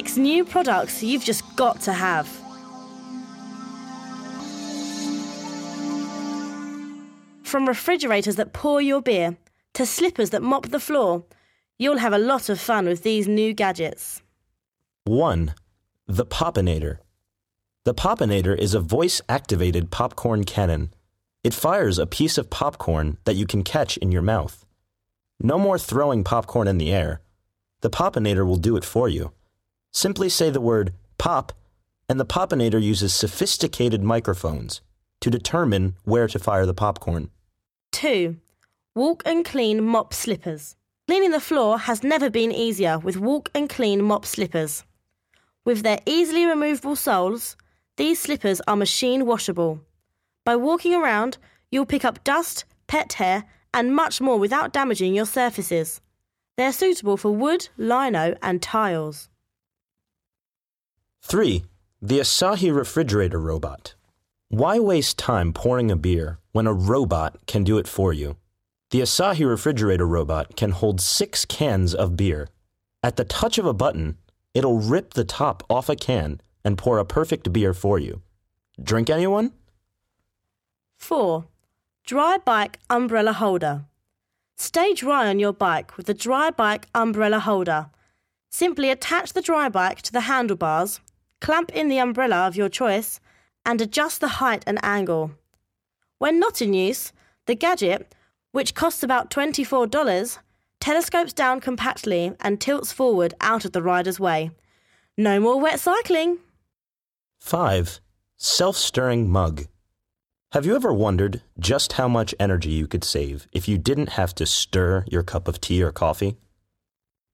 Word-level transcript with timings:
Six 0.00 0.16
new 0.16 0.46
products 0.46 1.02
you've 1.02 1.24
just 1.24 1.44
got 1.56 1.82
to 1.82 1.92
have. 1.92 2.26
From 7.42 7.68
refrigerators 7.68 8.36
that 8.36 8.54
pour 8.54 8.80
your 8.80 9.02
beer 9.02 9.36
to 9.74 9.84
slippers 9.84 10.30
that 10.30 10.40
mop 10.40 10.68
the 10.68 10.80
floor, 10.80 11.24
you'll 11.78 11.98
have 11.98 12.14
a 12.14 12.18
lot 12.18 12.48
of 12.48 12.58
fun 12.58 12.86
with 12.86 13.02
these 13.02 13.28
new 13.28 13.52
gadgets. 13.52 14.22
1. 15.04 15.54
The 16.06 16.24
Popinator. 16.24 16.96
The 17.84 17.92
Popinator 17.92 18.56
is 18.56 18.72
a 18.72 18.80
voice 18.80 19.20
activated 19.28 19.90
popcorn 19.90 20.44
cannon. 20.44 20.94
It 21.44 21.52
fires 21.52 21.98
a 21.98 22.06
piece 22.06 22.38
of 22.38 22.48
popcorn 22.48 23.18
that 23.26 23.36
you 23.36 23.44
can 23.44 23.62
catch 23.62 23.98
in 23.98 24.10
your 24.10 24.22
mouth. 24.22 24.64
No 25.38 25.58
more 25.58 25.78
throwing 25.78 26.24
popcorn 26.24 26.68
in 26.68 26.78
the 26.78 26.90
air. 26.90 27.20
The 27.82 27.90
Popinator 27.90 28.46
will 28.46 28.56
do 28.56 28.78
it 28.78 28.84
for 28.86 29.06
you. 29.06 29.32
Simply 29.92 30.28
say 30.28 30.50
the 30.50 30.60
word 30.60 30.92
pop, 31.18 31.52
and 32.08 32.18
the 32.18 32.26
Popinator 32.26 32.80
uses 32.82 33.14
sophisticated 33.14 34.02
microphones 34.02 34.80
to 35.20 35.30
determine 35.30 35.96
where 36.04 36.28
to 36.28 36.38
fire 36.38 36.66
the 36.66 36.74
popcorn. 36.74 37.30
2. 37.92 38.36
Walk 38.94 39.22
and 39.26 39.44
clean 39.44 39.84
mop 39.84 40.14
slippers. 40.14 40.76
Cleaning 41.06 41.32
the 41.32 41.40
floor 41.40 41.78
has 41.78 42.04
never 42.04 42.30
been 42.30 42.52
easier 42.52 42.98
with 42.98 43.16
walk 43.16 43.50
and 43.54 43.68
clean 43.68 44.02
mop 44.02 44.24
slippers. 44.24 44.84
With 45.64 45.82
their 45.82 46.00
easily 46.06 46.46
removable 46.46 46.96
soles, 46.96 47.56
these 47.96 48.20
slippers 48.20 48.60
are 48.66 48.76
machine 48.76 49.26
washable. 49.26 49.80
By 50.44 50.56
walking 50.56 50.94
around, 50.94 51.36
you'll 51.70 51.84
pick 51.84 52.04
up 52.04 52.24
dust, 52.24 52.64
pet 52.86 53.12
hair, 53.14 53.44
and 53.74 53.94
much 53.94 54.20
more 54.20 54.38
without 54.38 54.72
damaging 54.72 55.14
your 55.14 55.26
surfaces. 55.26 56.00
They're 56.56 56.72
suitable 56.72 57.16
for 57.16 57.30
wood, 57.30 57.68
lino, 57.76 58.34
and 58.42 58.62
tiles. 58.62 59.28
3. 61.22 61.62
The 62.02 62.18
Asahi 62.18 62.74
Refrigerator 62.74 63.38
Robot. 63.38 63.94
Why 64.48 64.80
waste 64.80 65.16
time 65.16 65.52
pouring 65.52 65.90
a 65.90 65.96
beer 65.96 66.38
when 66.50 66.66
a 66.66 66.72
robot 66.72 67.46
can 67.46 67.62
do 67.62 67.78
it 67.78 67.86
for 67.86 68.12
you? 68.12 68.36
The 68.90 69.02
Asahi 69.02 69.48
Refrigerator 69.48 70.06
Robot 70.06 70.56
can 70.56 70.72
hold 70.72 71.00
six 71.00 71.44
cans 71.44 71.94
of 71.94 72.16
beer. 72.16 72.48
At 73.02 73.14
the 73.16 73.24
touch 73.24 73.58
of 73.58 73.66
a 73.66 73.72
button, 73.72 74.18
it'll 74.54 74.80
rip 74.80 75.14
the 75.14 75.24
top 75.24 75.62
off 75.70 75.88
a 75.88 75.94
can 75.94 76.40
and 76.64 76.76
pour 76.76 76.98
a 76.98 77.04
perfect 77.04 77.52
beer 77.52 77.74
for 77.74 77.98
you. 77.98 78.22
Drink 78.82 79.08
anyone? 79.08 79.52
4. 80.98 81.44
Dry 82.04 82.38
Bike 82.44 82.80
Umbrella 82.88 83.34
Holder. 83.34 83.84
Stay 84.56 84.94
dry 84.94 85.28
on 85.28 85.38
your 85.38 85.52
bike 85.52 85.96
with 85.96 86.06
the 86.06 86.14
Dry 86.14 86.50
Bike 86.50 86.88
Umbrella 86.92 87.38
Holder. 87.38 87.90
Simply 88.50 88.90
attach 88.90 89.32
the 89.32 89.42
dry 89.42 89.68
bike 89.68 90.02
to 90.02 90.12
the 90.12 90.22
handlebars, 90.22 91.00
clamp 91.40 91.70
in 91.72 91.88
the 91.88 91.98
umbrella 91.98 92.46
of 92.46 92.56
your 92.56 92.68
choice, 92.68 93.20
and 93.64 93.80
adjust 93.80 94.20
the 94.20 94.40
height 94.40 94.64
and 94.66 94.78
angle. 94.82 95.32
When 96.18 96.38
not 96.38 96.60
in 96.60 96.74
use, 96.74 97.12
the 97.46 97.54
gadget, 97.54 98.14
which 98.52 98.74
costs 98.74 99.02
about 99.02 99.30
$24, 99.30 100.38
telescopes 100.80 101.32
down 101.32 101.60
compactly 101.60 102.32
and 102.40 102.60
tilts 102.60 102.92
forward 102.92 103.34
out 103.40 103.64
of 103.64 103.72
the 103.72 103.82
rider's 103.82 104.20
way. 104.20 104.50
No 105.16 105.40
more 105.40 105.60
wet 105.60 105.80
cycling. 105.80 106.38
5. 107.40 108.00
Self 108.36 108.76
stirring 108.76 109.30
mug. 109.30 109.66
Have 110.52 110.66
you 110.66 110.74
ever 110.74 110.92
wondered 110.92 111.42
just 111.58 111.92
how 111.92 112.08
much 112.08 112.34
energy 112.40 112.70
you 112.70 112.88
could 112.88 113.04
save 113.04 113.46
if 113.52 113.68
you 113.68 113.78
didn't 113.78 114.10
have 114.10 114.34
to 114.34 114.46
stir 114.46 115.04
your 115.06 115.22
cup 115.22 115.46
of 115.46 115.60
tea 115.60 115.82
or 115.82 115.92
coffee? 115.92 116.38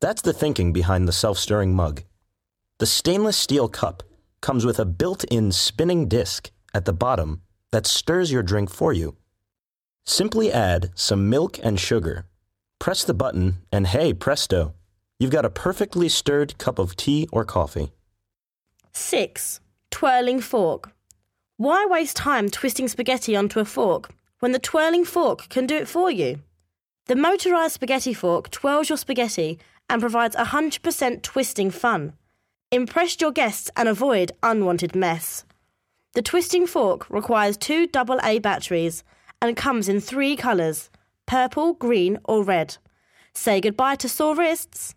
That's 0.00 0.22
the 0.22 0.32
thinking 0.32 0.72
behind 0.72 1.06
the 1.06 1.12
self 1.12 1.38
stirring 1.38 1.74
mug. 1.74 2.04
The 2.82 2.86
stainless 2.86 3.36
steel 3.36 3.68
cup 3.68 4.02
comes 4.40 4.66
with 4.66 4.80
a 4.80 4.84
built 4.84 5.22
in 5.30 5.52
spinning 5.52 6.08
disc 6.08 6.50
at 6.74 6.84
the 6.84 6.92
bottom 6.92 7.42
that 7.70 7.86
stirs 7.86 8.32
your 8.32 8.42
drink 8.42 8.70
for 8.70 8.92
you. 8.92 9.16
Simply 10.04 10.50
add 10.50 10.90
some 10.96 11.30
milk 11.30 11.60
and 11.62 11.78
sugar, 11.78 12.26
press 12.80 13.04
the 13.04 13.14
button, 13.14 13.58
and 13.70 13.86
hey, 13.86 14.12
presto, 14.12 14.74
you've 15.20 15.30
got 15.30 15.44
a 15.44 15.48
perfectly 15.48 16.08
stirred 16.08 16.58
cup 16.58 16.80
of 16.80 16.96
tea 16.96 17.28
or 17.30 17.44
coffee. 17.44 17.92
6. 18.90 19.60
Twirling 19.92 20.40
fork. 20.40 20.90
Why 21.58 21.86
waste 21.86 22.16
time 22.16 22.50
twisting 22.50 22.88
spaghetti 22.88 23.36
onto 23.36 23.60
a 23.60 23.64
fork 23.64 24.10
when 24.40 24.50
the 24.50 24.58
twirling 24.58 25.04
fork 25.04 25.48
can 25.48 25.68
do 25.68 25.76
it 25.76 25.86
for 25.86 26.10
you? 26.10 26.40
The 27.06 27.14
motorised 27.14 27.78
spaghetti 27.78 28.12
fork 28.12 28.50
twirls 28.50 28.88
your 28.88 28.98
spaghetti 28.98 29.60
and 29.88 30.00
provides 30.00 30.34
100% 30.34 31.22
twisting 31.22 31.70
fun. 31.70 32.14
Impress 32.72 33.20
your 33.20 33.32
guests 33.32 33.70
and 33.76 33.86
avoid 33.86 34.32
unwanted 34.42 34.96
mess. 34.96 35.44
The 36.14 36.22
twisting 36.22 36.66
fork 36.66 37.06
requires 37.10 37.58
two 37.58 37.86
AA 37.94 38.38
batteries 38.38 39.04
and 39.42 39.54
comes 39.54 39.90
in 39.90 40.00
three 40.00 40.36
colours 40.36 40.88
purple, 41.26 41.74
green, 41.74 42.18
or 42.24 42.42
red. 42.42 42.78
Say 43.34 43.60
goodbye 43.60 43.96
to 43.96 44.08
sore 44.08 44.34
wrists. 44.34 44.94